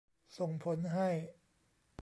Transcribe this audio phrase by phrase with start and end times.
[0.37, 1.09] ส่งผลให้